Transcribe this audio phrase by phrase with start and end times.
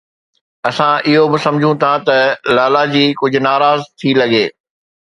[0.69, 2.17] اسان اهو به سمجهون ٿا ته
[2.55, 4.45] لالاجي ڪجهه ناراض ٿي لڳي